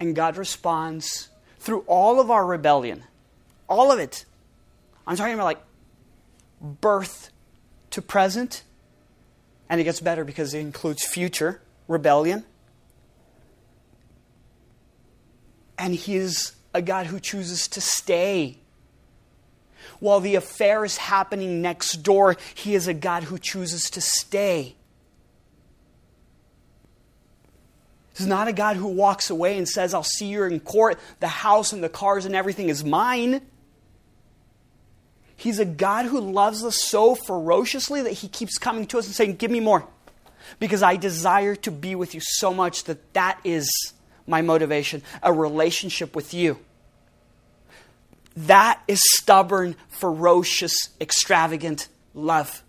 And 0.00 0.16
God 0.16 0.36
responds 0.36 1.28
through 1.60 1.84
all 1.86 2.20
of 2.20 2.30
our 2.30 2.44
rebellion, 2.44 3.04
all 3.68 3.92
of 3.92 3.98
it. 3.98 4.24
I'm 5.06 5.16
talking 5.16 5.34
about 5.34 5.44
like 5.44 5.62
birth 6.60 7.30
to 7.90 8.02
present, 8.02 8.62
and 9.68 9.80
it 9.80 9.84
gets 9.84 10.00
better 10.00 10.24
because 10.24 10.54
it 10.54 10.60
includes 10.60 11.04
future 11.04 11.60
rebellion. 11.88 12.44
And 15.78 15.94
He 15.94 16.16
is 16.16 16.52
a 16.74 16.82
God 16.82 17.06
who 17.06 17.20
chooses 17.20 17.68
to 17.68 17.80
stay 17.80 18.58
while 20.00 20.20
the 20.20 20.34
affair 20.34 20.84
is 20.84 20.96
happening 20.96 21.62
next 21.62 22.02
door, 22.02 22.36
He 22.54 22.74
is 22.74 22.88
a 22.88 22.94
God 22.94 23.24
who 23.24 23.38
chooses 23.38 23.90
to 23.90 24.00
stay. 24.00 24.76
He's 28.16 28.26
not 28.26 28.48
a 28.48 28.52
God 28.52 28.76
who 28.76 28.88
walks 28.88 29.28
away 29.28 29.58
and 29.58 29.68
says, 29.68 29.92
I'll 29.92 30.02
see 30.02 30.26
you 30.26 30.44
in 30.44 30.60
court. 30.60 30.98
The 31.20 31.28
house 31.28 31.72
and 31.74 31.84
the 31.84 31.90
cars 31.90 32.24
and 32.24 32.34
everything 32.34 32.70
is 32.70 32.82
mine. 32.82 33.42
He's 35.36 35.58
a 35.58 35.64
God 35.64 36.06
who 36.06 36.20
loves 36.20 36.64
us 36.64 36.82
so 36.82 37.14
ferociously 37.14 38.02
that 38.02 38.12
He 38.12 38.28
keeps 38.28 38.58
coming 38.58 38.86
to 38.86 38.98
us 38.98 39.06
and 39.06 39.14
saying, 39.14 39.36
Give 39.36 39.50
me 39.50 39.60
more. 39.60 39.86
Because 40.58 40.82
I 40.82 40.96
desire 40.96 41.56
to 41.56 41.70
be 41.70 41.94
with 41.94 42.14
you 42.14 42.20
so 42.22 42.54
much 42.54 42.84
that 42.84 43.12
that 43.14 43.40
is 43.44 43.68
my 44.26 44.42
motivation 44.42 45.02
a 45.22 45.32
relationship 45.32 46.16
with 46.16 46.32
you. 46.32 46.58
That 48.36 48.82
is 48.86 49.00
stubborn, 49.02 49.76
ferocious, 49.88 50.90
extravagant 51.00 51.88
love. 52.14 52.62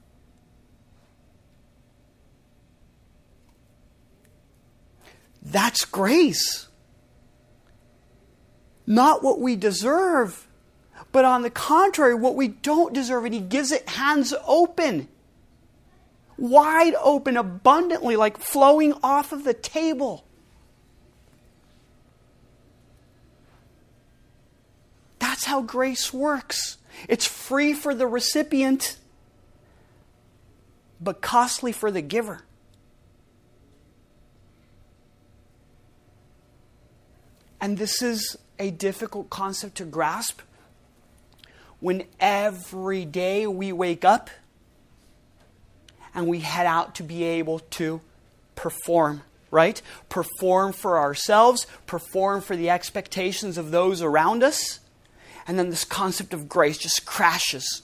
That's 5.42 5.86
grace. 5.86 6.68
Not 8.86 9.24
what 9.24 9.40
we 9.40 9.56
deserve, 9.56 10.47
but 11.18 11.26
on 11.26 11.42
the 11.42 11.50
contrary, 11.50 12.14
what 12.14 12.36
we 12.36 12.48
don't 12.48 12.94
deserve. 12.94 13.26
And 13.26 13.34
He 13.34 13.40
gives 13.40 13.72
it 13.72 13.90
hands 13.90 14.36
open, 14.46 15.08
wide 16.38 16.94
open, 17.02 17.36
abundantly, 17.38 18.16
like 18.16 18.38
flowing 18.38 18.94
off 19.02 19.32
of 19.32 19.44
the 19.44 19.56
table. 19.56 20.26
That's 25.18 25.46
how 25.46 25.64
grace 25.64 26.14
works. 26.14 26.78
It's 27.10 27.26
free 27.26 27.74
for 27.74 27.96
the 27.96 28.06
recipient, 28.06 29.00
but 31.02 31.20
costly 31.20 31.72
for 31.72 31.90
the 31.90 32.04
giver. 32.04 32.44
And 37.60 37.80
this 37.80 38.04
is 38.04 38.38
a 38.60 38.70
difficult 38.70 39.32
concept 39.32 39.78
to 39.78 39.84
grasp 39.84 40.42
when 41.80 42.04
every 42.20 43.06
day 43.06 43.48
we 43.48 43.72
wake 43.72 44.04
up 44.04 44.30
and 46.14 46.28
we 46.28 46.40
head 46.40 46.66
out 46.66 46.96
to 46.96 47.04
be 47.04 47.24
able 47.24 47.60
to 47.60 48.02
perform, 48.56 49.22
right? 49.52 49.82
Perform 50.10 50.74
for 50.74 50.98
ourselves, 50.98 51.68
perform 51.86 52.42
for 52.42 52.56
the 52.56 52.70
expectations 52.70 53.58
of 53.58 53.72
those 53.72 54.02
around 54.02 54.44
us. 54.44 54.80
And 55.48 55.58
then 55.58 55.70
this 55.70 55.86
concept 55.86 56.34
of 56.34 56.50
grace 56.50 56.78
just 56.78 57.06
crashes. 57.06 57.84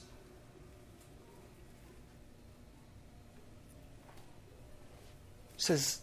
says, 5.64 6.00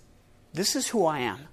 This 0.53 0.75
is 0.75 0.87
who 0.87 1.05
I 1.05 1.19
am. 1.19 1.47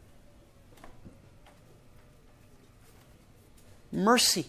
Mercy 3.93 4.47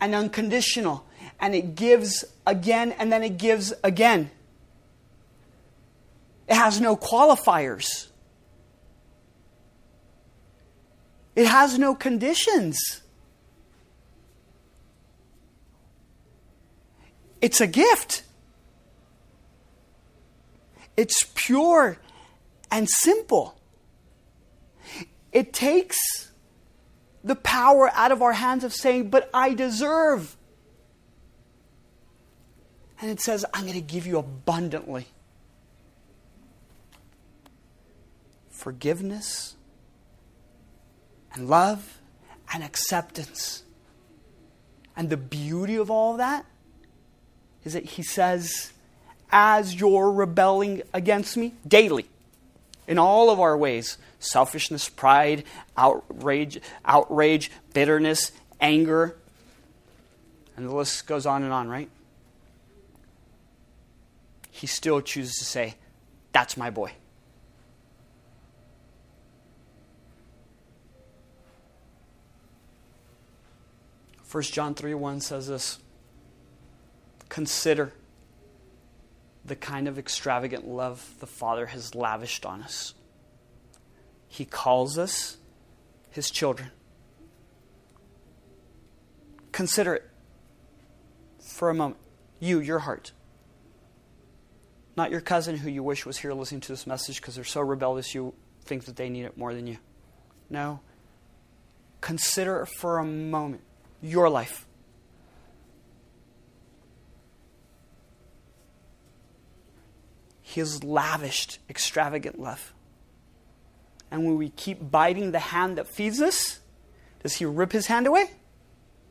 and 0.00 0.14
unconditional. 0.14 1.04
And 1.40 1.54
it 1.54 1.74
gives 1.74 2.24
again 2.46 2.92
and 2.92 3.12
then 3.12 3.22
it 3.22 3.38
gives 3.38 3.72
again. 3.84 4.30
It 6.48 6.54
has 6.54 6.80
no 6.80 6.96
qualifiers. 6.96 8.08
It 11.36 11.46
has 11.46 11.78
no 11.78 11.94
conditions. 11.94 13.02
It's 17.40 17.60
a 17.60 17.66
gift. 17.66 18.24
It's 20.96 21.30
pure 21.34 21.98
and 22.72 22.88
simple. 22.88 23.56
It 25.30 25.52
takes 25.52 26.27
the 27.28 27.36
power 27.36 27.90
out 27.94 28.10
of 28.10 28.22
our 28.22 28.32
hands 28.32 28.64
of 28.64 28.72
saying, 28.72 29.10
But 29.10 29.30
I 29.32 29.54
deserve. 29.54 30.36
And 33.00 33.10
it 33.10 33.20
says, 33.20 33.44
I'm 33.54 33.62
going 33.62 33.74
to 33.74 33.80
give 33.80 34.06
you 34.06 34.18
abundantly. 34.18 35.06
Forgiveness 38.50 39.54
and 41.32 41.48
love 41.48 42.00
and 42.52 42.64
acceptance. 42.64 43.62
And 44.96 45.10
the 45.10 45.16
beauty 45.16 45.76
of 45.76 45.92
all 45.92 46.16
that 46.16 46.44
is 47.64 47.74
that 47.74 47.84
he 47.84 48.02
says, 48.02 48.72
as 49.30 49.78
you're 49.78 50.10
rebelling 50.10 50.82
against 50.92 51.36
me 51.36 51.54
daily, 51.66 52.08
in 52.88 52.98
all 52.98 53.30
of 53.30 53.38
our 53.38 53.56
ways 53.56 53.98
selfishness, 54.18 54.88
pride, 54.88 55.44
outrage, 55.76 56.58
outrage, 56.84 57.52
bitterness, 57.72 58.32
anger, 58.60 59.16
and 60.56 60.68
the 60.68 60.74
list 60.74 61.06
goes 61.06 61.24
on 61.24 61.44
and 61.44 61.52
on, 61.52 61.68
right? 61.68 61.88
He 64.50 64.66
still 64.66 65.00
chooses 65.00 65.36
to 65.36 65.44
say, 65.44 65.76
That's 66.32 66.56
my 66.56 66.70
boy. 66.70 66.90
First 74.24 74.52
John 74.52 74.74
3 74.74 74.94
1 74.94 75.20
says 75.20 75.46
this 75.46 75.78
Consider 77.28 77.92
the 79.48 79.56
kind 79.56 79.88
of 79.88 79.98
extravagant 79.98 80.66
love 80.68 81.14
the 81.20 81.26
Father 81.26 81.66
has 81.66 81.94
lavished 81.94 82.46
on 82.46 82.62
us. 82.62 82.94
He 84.28 84.44
calls 84.44 84.98
us 84.98 85.38
his 86.10 86.30
children. 86.30 86.70
Consider 89.50 89.94
it 89.94 90.08
for 91.42 91.70
a 91.70 91.74
moment. 91.74 91.98
You, 92.38 92.60
your 92.60 92.78
heart. 92.80 93.12
Not 94.96 95.10
your 95.10 95.20
cousin 95.20 95.56
who 95.56 95.70
you 95.70 95.82
wish 95.82 96.06
was 96.06 96.18
here 96.18 96.32
listening 96.32 96.60
to 96.62 96.68
this 96.68 96.86
message 96.86 97.20
because 97.20 97.34
they're 97.34 97.44
so 97.44 97.60
rebellious 97.60 98.14
you 98.14 98.34
think 98.64 98.84
that 98.84 98.96
they 98.96 99.08
need 99.08 99.24
it 99.24 99.36
more 99.36 99.54
than 99.54 99.66
you. 99.66 99.78
No. 100.50 100.80
Consider 102.00 102.66
for 102.66 102.98
a 102.98 103.04
moment 103.04 103.62
your 104.00 104.28
life. 104.28 104.67
His 110.58 110.82
lavished, 110.82 111.60
extravagant 111.70 112.40
love. 112.40 112.72
And 114.10 114.24
when 114.24 114.36
we 114.36 114.48
keep 114.48 114.90
biting 114.90 115.30
the 115.30 115.38
hand 115.38 115.78
that 115.78 115.86
feeds 115.86 116.20
us, 116.20 116.58
does 117.22 117.34
he 117.34 117.44
rip 117.44 117.70
his 117.70 117.86
hand 117.86 118.08
away? 118.08 118.28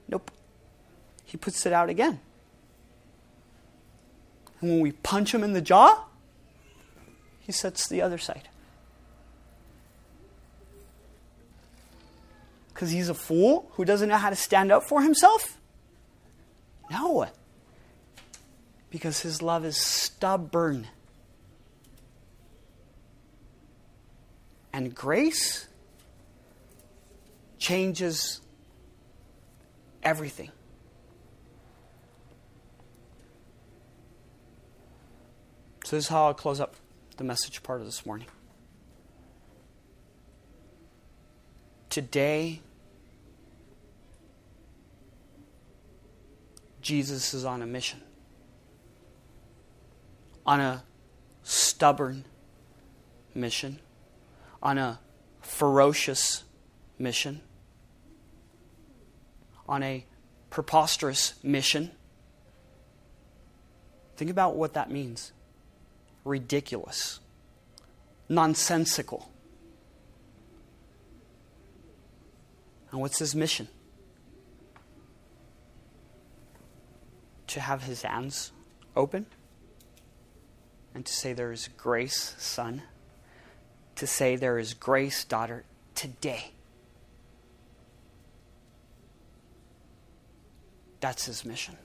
Nope. 0.09 0.29
He 1.23 1.37
puts 1.37 1.65
it 1.65 1.71
out 1.71 1.87
again. 1.89 2.19
And 4.59 4.71
when 4.71 4.81
we 4.81 4.91
punch 4.91 5.33
him 5.33 5.41
in 5.41 5.53
the 5.53 5.61
jaw, 5.61 6.03
he 7.39 7.53
sets 7.53 7.87
the 7.87 8.01
other 8.01 8.17
side. 8.17 8.49
Because 12.73 12.91
he's 12.91 13.07
a 13.07 13.13
fool 13.13 13.71
who 13.75 13.85
doesn't 13.85 14.09
know 14.09 14.17
how 14.17 14.31
to 14.31 14.35
stand 14.35 14.69
up 14.69 14.83
for 14.83 15.01
himself? 15.01 15.57
No. 16.91 17.27
Because 18.89 19.21
his 19.21 19.41
love 19.41 19.63
is 19.63 19.77
stubborn. 19.77 20.87
And 24.77 24.93
grace 24.93 25.67
changes 27.57 28.41
everything. 30.03 30.51
So, 35.83 35.95
this 35.95 36.05
is 36.05 36.09
how 36.09 36.27
I'll 36.27 36.35
close 36.35 36.59
up 36.59 36.75
the 37.15 37.23
message 37.23 37.63
part 37.63 37.79
of 37.79 37.87
this 37.87 38.05
morning. 38.05 38.27
Today, 41.89 42.61
Jesus 46.81 47.33
is 47.33 47.45
on 47.45 47.63
a 47.63 47.65
mission, 47.65 48.03
on 50.45 50.59
a 50.59 50.83
stubborn 51.41 52.25
mission 53.33 53.79
on 54.61 54.77
a 54.77 54.99
ferocious 55.41 56.43
mission, 56.97 57.41
on 59.67 59.83
a 59.83 60.05
preposterous 60.49 61.35
mission. 61.43 61.91
Think 64.15 64.31
about 64.31 64.55
what 64.55 64.73
that 64.73 64.89
means 64.89 65.31
ridiculous, 66.23 67.19
nonsensical. 68.27 69.31
And 72.91 73.01
what's 73.01 73.19
his 73.19 73.35
mission? 73.35 73.67
To 77.47 77.61
have 77.61 77.83
his 77.83 78.01
hands 78.01 78.51
open 78.95 79.25
and 80.93 81.05
to 81.05 81.13
say, 81.13 81.33
There 81.33 81.51
is 81.51 81.69
grace, 81.77 82.35
son 82.37 82.81
to 83.97 84.07
say, 84.07 84.35
There 84.35 84.57
is 84.57 84.73
grace, 84.73 85.23
daughter, 85.23 85.63
today. 85.93 86.51
That's 90.99 91.25
his 91.25 91.45
mission. 91.45 91.77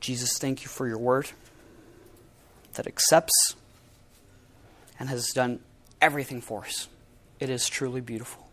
Jesus, 0.00 0.38
thank 0.38 0.62
you 0.62 0.68
for 0.68 0.86
your 0.86 0.98
word 0.98 1.30
that 2.74 2.86
accepts 2.86 3.56
and 4.98 5.08
has 5.08 5.28
done 5.34 5.60
everything 6.00 6.40
for 6.40 6.64
us. 6.64 6.88
It 7.40 7.50
is 7.50 7.68
truly 7.68 8.00
beautiful. 8.00 8.45